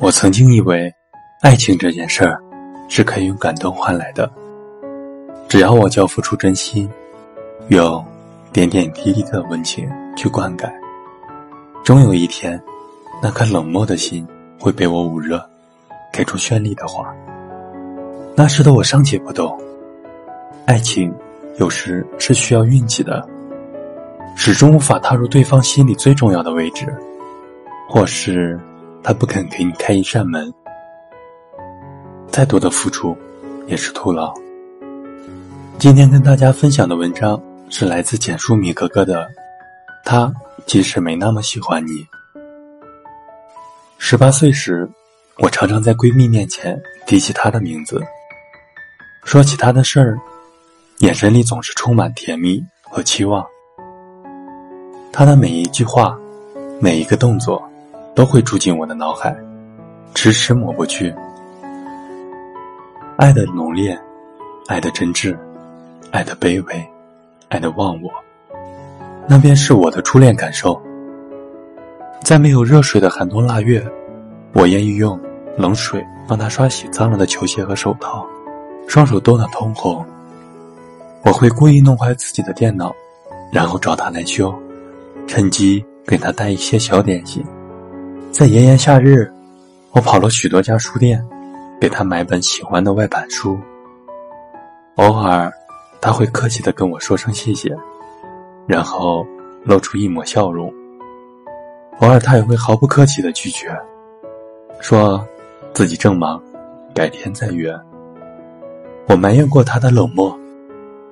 [0.00, 0.94] 我曾经以为，
[1.42, 2.40] 爱情这件事儿
[2.88, 4.30] 是可以用感动换来的。
[5.48, 6.88] 只要我交付出真心，
[7.66, 8.04] 用
[8.52, 10.70] 点点滴滴的温情去灌溉，
[11.82, 12.62] 终有一天，
[13.20, 14.24] 那颗冷漠的心
[14.56, 15.44] 会被我捂热，
[16.12, 17.12] 给出绚丽的花。
[18.36, 19.60] 那时的我尚且不懂，
[20.64, 21.12] 爱情
[21.56, 23.28] 有时是需要运气的，
[24.36, 26.86] 始终无法踏入对方心里最重要的位置，
[27.88, 28.56] 或是。
[29.02, 30.52] 他不肯给你开一扇门，
[32.30, 33.16] 再多的付出
[33.66, 34.34] 也是徒劳。
[35.78, 39.26] 今天跟大家分享的文章是来自简书米哥哥的，
[40.04, 40.32] 他
[40.66, 42.06] 即使没那么喜欢你。
[43.96, 44.88] 十八岁时，
[45.38, 48.02] 我常常在闺蜜面前提起她的名字，
[49.24, 50.18] 说起他的事儿，
[50.98, 53.44] 眼神里总是充满甜蜜和期望。
[55.12, 56.18] 他的每一句话，
[56.80, 57.67] 每一个动作。
[58.18, 59.32] 都会住进我的脑海，
[60.12, 61.14] 迟迟抹不去。
[63.16, 63.96] 爱的浓烈，
[64.66, 65.38] 爱的真挚，
[66.10, 66.84] 爱的卑微，
[67.48, 68.10] 爱的忘我，
[69.28, 70.82] 那便是我的初恋感受。
[72.24, 73.80] 在没有热水的寒冬腊月，
[74.52, 75.16] 我愿意用
[75.56, 78.26] 冷水帮他刷洗脏了的球鞋和手套，
[78.88, 80.04] 双手冻得通红。
[81.22, 82.92] 我会故意弄坏自己的电脑，
[83.52, 84.52] 然后找他来修，
[85.28, 87.46] 趁机给他带一些小点心。
[88.30, 89.28] 在炎炎夏日，
[89.90, 91.24] 我跑了许多家书店，
[91.80, 93.58] 给他买本喜欢的外版书。
[94.96, 95.50] 偶尔，
[96.00, 97.76] 他会客气的跟我说声谢谢，
[98.66, 99.26] 然后
[99.64, 100.72] 露出一抹笑容。
[101.98, 103.76] 偶尔，他也会毫不客气的拒绝，
[104.80, 105.26] 说
[105.72, 106.40] 自己正忙，
[106.94, 107.74] 改天再约。
[109.08, 110.38] 我埋怨过他的冷漠，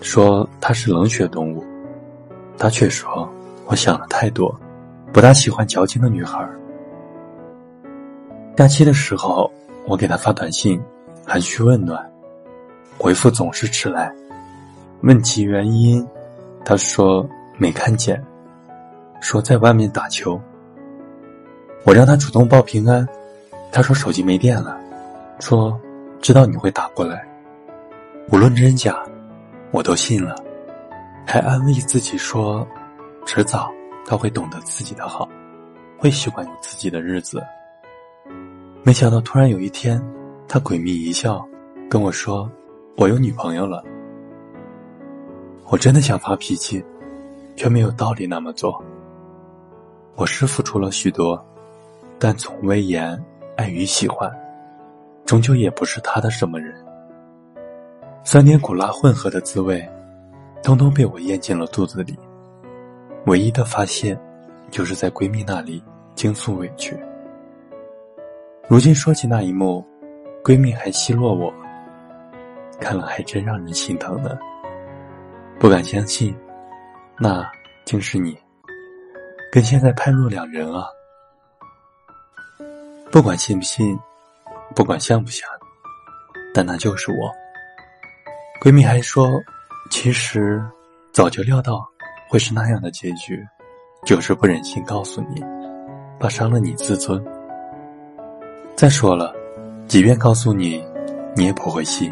[0.00, 1.62] 说他是冷血动物，
[2.58, 3.30] 他却说
[3.66, 4.52] 我想的太多，
[5.12, 6.44] 不大喜欢矫情的女孩。
[8.54, 9.50] 假期的时候，
[9.86, 10.80] 我给他发短信，
[11.26, 11.98] 寒暄问暖，
[12.98, 14.12] 回复总是迟来。
[15.00, 16.06] 问其原因，
[16.62, 17.26] 他说
[17.56, 18.22] 没看见，
[19.22, 20.38] 说在外面打球。
[21.84, 23.08] 我让他主动报平安，
[23.72, 24.78] 他说手机没电了，
[25.40, 25.76] 说
[26.20, 27.26] 知道你会打过来，
[28.30, 29.02] 无论真假，
[29.70, 30.36] 我都信了，
[31.26, 32.64] 还安慰自己说，
[33.24, 33.72] 迟早
[34.06, 35.26] 他会懂得自己的好，
[35.98, 37.42] 会习惯有自己的日子。
[38.84, 40.02] 没想到，突然有一天，
[40.48, 41.46] 他诡秘一笑，
[41.88, 42.50] 跟我说
[42.98, 43.80] ：“我有女朋友了。”
[45.70, 46.84] 我真的想发脾气，
[47.54, 48.82] 却没有道理那么做。
[50.16, 51.40] 我是付出了许多，
[52.18, 53.16] 但从未言
[53.56, 54.28] 爱与喜欢，
[55.24, 56.74] 终究也不是他的什么人。
[58.24, 59.88] 酸甜苦辣混合的滋味，
[60.60, 62.18] 通通被我咽进了肚子里。
[63.26, 64.18] 唯一的发泄，
[64.72, 65.80] 就是在闺蜜那里
[66.16, 66.98] 倾诉委屈。
[68.72, 69.86] 如今说起那一幕，
[70.42, 71.52] 闺蜜还奚落我，
[72.80, 74.30] 看了还真让人心疼呢。
[75.58, 76.34] 不敢相信，
[77.18, 77.46] 那
[77.84, 78.34] 竟是你，
[79.52, 80.86] 跟现在判若两人啊！
[83.10, 83.94] 不管信不信，
[84.74, 85.46] 不管像不像，
[86.54, 87.30] 但那就是我。
[88.62, 89.28] 闺蜜还说，
[89.90, 90.64] 其实
[91.12, 91.86] 早就料到
[92.26, 93.38] 会是那样的结局，
[94.06, 95.44] 就是不忍心告诉你，
[96.18, 97.22] 怕伤了你自尊。
[98.82, 99.32] 再说了，
[99.86, 100.84] 即便告诉你，
[101.36, 102.10] 你也不会信，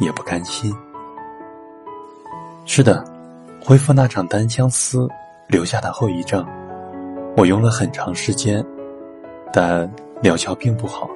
[0.00, 0.70] 也不甘心。
[2.66, 3.02] 是的，
[3.64, 5.08] 恢复那场单相思
[5.48, 6.46] 留下的后遗症，
[7.38, 8.62] 我用了很长时间，
[9.50, 11.08] 但疗效并不好。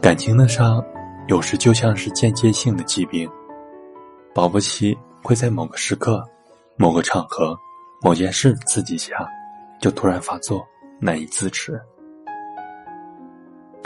[0.00, 0.82] 感情的伤，
[1.28, 3.30] 有时就像是间接性的疾病，
[4.34, 6.26] 保不齐会在某个时刻、
[6.78, 7.54] 某个场合、
[8.00, 9.28] 某件事刺激下，
[9.82, 10.66] 就突然发作，
[10.98, 11.78] 难以自持。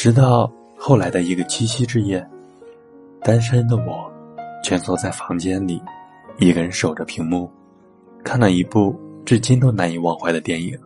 [0.05, 2.23] 直到后来的一个七夕之夜，
[3.23, 4.05] 单身的我，
[4.63, 5.81] 蜷缩在房间里，
[6.37, 7.51] 一个人守着屏幕，
[8.23, 10.79] 看了一部至今都难以忘怀的电影。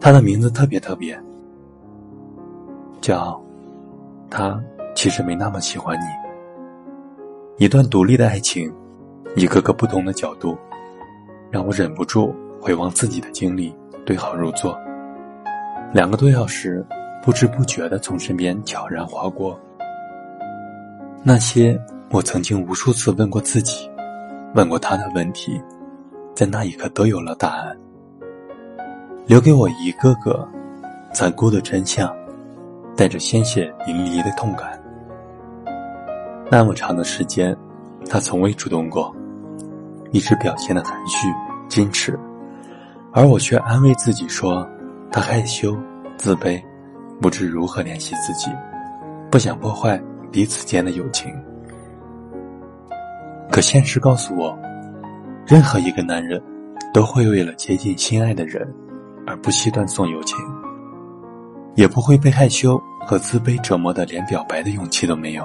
[0.00, 1.16] 它的名字特别特别，
[3.00, 3.30] 叫
[4.28, 4.60] 《他
[4.96, 6.02] 其实没那么喜欢你》。
[7.58, 8.74] 一段独立的爱情，
[9.36, 10.58] 一个个不同的角度，
[11.48, 13.72] 让我忍不住回望自己的经历，
[14.04, 14.76] 对号入座。
[15.92, 16.84] 两个多小时。
[17.24, 19.58] 不知不觉的从身边悄然划过，
[21.22, 21.80] 那些
[22.10, 23.90] 我曾经无数次问过自己、
[24.54, 25.58] 问过他的问题，
[26.34, 27.74] 在那一刻都有了答案，
[29.26, 30.46] 留给我一个个
[31.14, 32.14] 残酷的真相，
[32.94, 34.78] 带着鲜血淋漓的痛感。
[36.50, 37.56] 那么长的时间，
[38.06, 39.10] 他从未主动过，
[40.12, 41.26] 一直表现的含蓄
[41.70, 42.20] 矜持，
[43.12, 44.68] 而我却安慰自己说，
[45.10, 45.74] 他害羞
[46.18, 46.62] 自卑。
[47.20, 48.50] 不知如何联系自己，
[49.30, 50.00] 不想破坏
[50.30, 51.34] 彼此间的友情。
[53.50, 54.58] 可现实告诉我，
[55.46, 56.42] 任何一个男人，
[56.92, 58.66] 都会为了接近心爱的人，
[59.26, 60.36] 而不惜断送友情，
[61.76, 65.44] 也不会被害羞和自卑折磨的连表白的勇气都没有。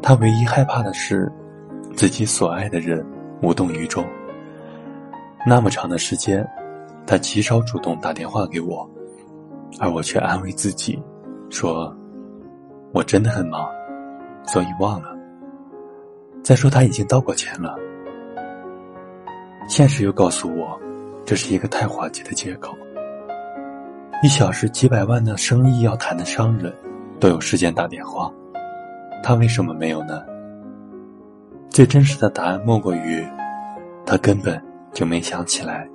[0.00, 1.30] 他唯一害怕的是，
[1.94, 3.04] 自己所爱的人
[3.42, 4.04] 无动于衷。
[5.46, 6.46] 那么长的时间，
[7.06, 8.88] 他极少主动打电话给我，
[9.78, 11.02] 而我却安慰自己，
[11.50, 11.94] 说
[12.92, 13.68] ：“我真的很忙，
[14.44, 15.08] 所以忘了。”
[16.42, 17.76] 再说他已经道过歉了。
[19.68, 20.78] 现实又告诉我，
[21.24, 22.76] 这是一个太滑稽的借口。
[24.22, 26.72] 一小时几百万的生意要谈的商人，
[27.18, 28.32] 都有时间打电话，
[29.22, 30.22] 他为什么没有呢？
[31.68, 33.26] 最真实的答案莫过于，
[34.06, 34.62] 他根本。
[34.94, 35.88] 就没想起来，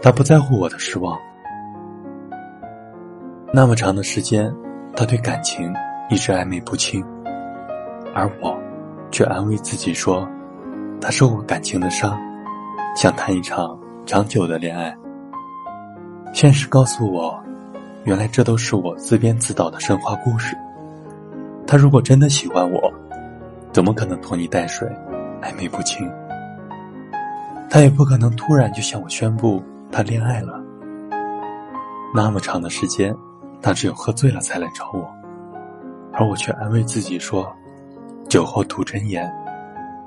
[0.00, 1.18] 他不在乎我的失望。
[3.50, 4.54] 那么长的时间，
[4.94, 5.72] 他对感情
[6.10, 7.02] 一直暧昧不清，
[8.14, 8.54] 而我
[9.10, 10.28] 却安慰自己说，
[11.00, 12.20] 他受过感情的伤，
[12.94, 14.94] 想谈一场长久的恋爱。
[16.34, 17.42] 现实告诉我，
[18.04, 20.54] 原来这都是我自编自导的神话故事。
[21.66, 22.92] 他如果真的喜欢我，
[23.72, 24.86] 怎么可能拖泥带水，
[25.40, 26.06] 暧昧不清？
[27.70, 30.62] 他也不可能突然就向我宣布他恋爱了。
[32.14, 33.14] 那么长的时间，
[33.60, 35.06] 他只有喝醉了才来找我，
[36.12, 37.50] 而我却安慰自己说
[38.28, 39.30] ：“酒后吐真言，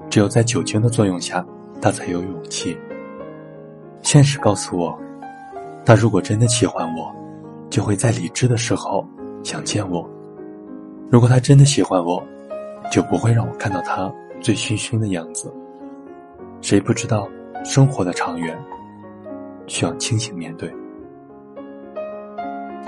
[0.09, 1.45] 只有在酒精的作用下，
[1.81, 2.77] 他才有勇气。”
[4.01, 4.98] 现实告诉我，
[5.86, 7.13] 他如果真的喜欢我，
[7.69, 9.06] 就会在理智的时候
[9.44, 10.04] 想见我；
[11.09, 12.24] 如果他真的喜欢我，
[12.92, 14.12] 就不会让我看到他
[14.42, 15.54] 醉醺醺的样子。
[16.62, 17.27] 谁不知道？
[17.63, 18.57] 生活的长远，
[19.68, 20.74] 需要清醒面对。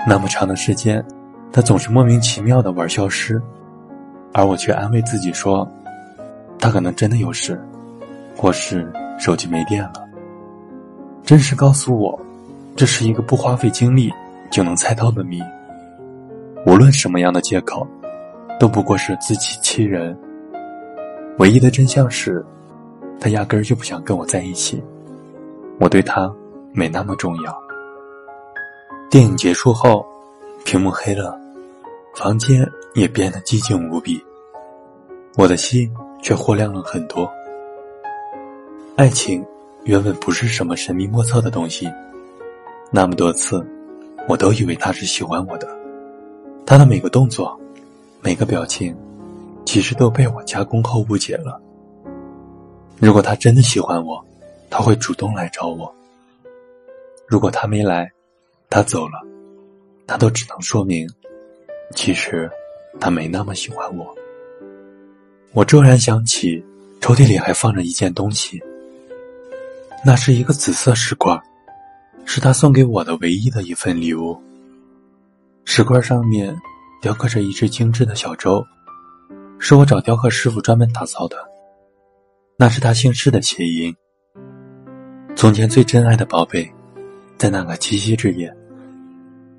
[0.06, 1.04] 那么长的时间，
[1.52, 3.40] 他总是莫名其妙的玩消失，
[4.32, 5.66] 而我却安慰自己说，
[6.58, 7.60] 他可能真的有事，
[8.36, 9.92] 或是手机没电了。
[11.22, 12.18] 真实告诉我，
[12.76, 14.12] 这是一个不花费精力
[14.50, 15.40] 就能猜到的谜。
[16.66, 17.86] 无论什么样的借口，
[18.60, 20.16] 都不过是自欺欺人。
[21.38, 22.44] 唯一的真相是。
[23.20, 24.82] 他压根儿就不想跟我在一起，
[25.78, 26.30] 我对他
[26.72, 27.63] 没那么重要。
[29.14, 30.04] 电影结束后，
[30.64, 31.38] 屏幕黑了，
[32.16, 34.20] 房间也变得寂静无比，
[35.36, 35.88] 我的心
[36.20, 37.30] 却豁亮了很多。
[38.96, 39.46] 爱情
[39.84, 41.88] 原本不是什么神秘莫测的东西，
[42.90, 43.64] 那么多次，
[44.28, 45.68] 我都以为他是喜欢我的，
[46.66, 47.56] 他的每个动作，
[48.20, 48.96] 每个表情，
[49.64, 51.62] 其实都被我加工后误解了。
[52.98, 54.20] 如果他真的喜欢我，
[54.68, 55.94] 他会主动来找我。
[57.28, 58.10] 如果他没来，
[58.74, 59.22] 他走了，
[60.04, 61.08] 那都只能说明，
[61.94, 62.50] 其实
[62.98, 64.12] 他没那么喜欢我。
[65.52, 66.60] 我骤然想起，
[67.00, 68.60] 抽屉里还放着一件东西，
[70.04, 71.40] 那是一个紫色石罐，
[72.24, 74.36] 是他送给我的唯一的一份礼物。
[75.64, 76.60] 石罐上面
[77.00, 78.66] 雕刻着一只精致的小舟，
[79.60, 81.36] 是我找雕刻师傅专门打造的。
[82.56, 83.94] 那是他姓氏的谐音。
[85.36, 86.68] 从前最珍爱的宝贝，
[87.38, 88.52] 在那个七夕之夜，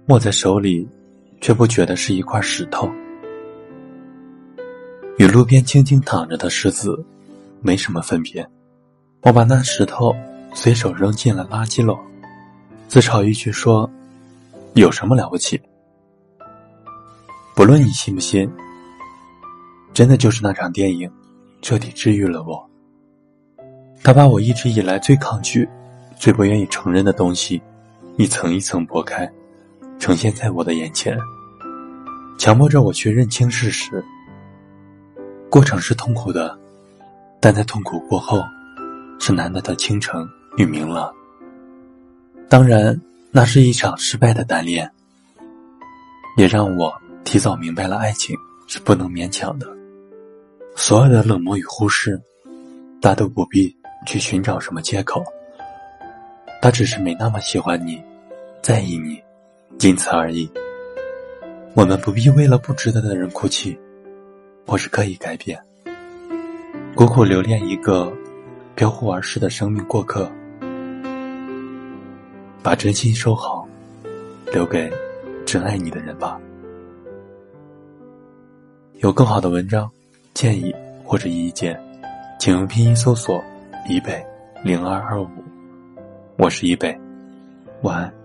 [0.07, 0.87] 握在手里，
[1.41, 2.87] 却不觉得是一块石头，
[5.17, 7.03] 与路边静静躺着的石子
[7.61, 8.47] 没什么分别。
[9.21, 10.15] 我把那石头
[10.53, 11.97] 随手扔进了垃圾篓，
[12.87, 13.89] 自嘲一句说
[14.75, 15.59] ：“有什么了不起？”
[17.55, 18.47] 不论你信不信，
[19.91, 21.11] 真的就是那场电影，
[21.63, 22.63] 彻底治愈了我。
[24.03, 25.67] 他把我一直以来最抗拒、
[26.15, 27.59] 最不愿意承认的东西，
[28.17, 29.27] 一层一层剥开，
[29.99, 31.17] 呈现在我的眼前，
[32.37, 34.03] 强迫着我去认清事实。
[35.49, 36.57] 过程是痛苦的，
[37.39, 38.43] 但在痛苦过后，
[39.19, 41.11] 是难得的清晨与明朗。
[42.49, 42.99] 当然，
[43.31, 44.89] 那是一场失败的单恋，
[46.37, 48.35] 也让我提早明白了爱情
[48.67, 49.67] 是不能勉强的。
[50.75, 52.21] 所有的冷漠与忽视，
[53.01, 53.75] 大都不必。
[54.05, 55.25] 去寻找什么借口？
[56.61, 57.99] 他只是没那么喜欢你，
[58.61, 59.19] 在意你，
[59.77, 60.49] 仅此而已。
[61.73, 63.77] 我们不必为了不值得的人哭泣，
[64.65, 65.59] 或是刻意改变，
[66.95, 68.11] 苦苦留恋一个
[68.75, 70.31] 飘忽而逝的生命过客。
[72.63, 73.67] 把真心收好，
[74.51, 74.91] 留给
[75.45, 76.39] 真爱你的人吧。
[78.99, 79.91] 有更好的文章、
[80.33, 81.79] 建议或者意见，
[82.39, 83.43] 请用拼音搜索。
[83.87, 84.25] 一北
[84.63, 85.27] 零二二五，
[86.37, 86.97] 我是一北，
[87.83, 88.24] 晚安。